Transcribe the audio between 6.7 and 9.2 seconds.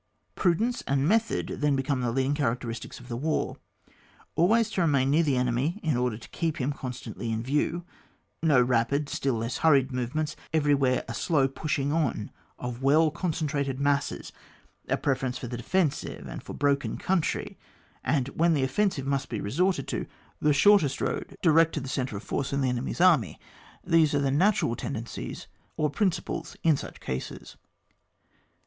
constantly in view— no rapid,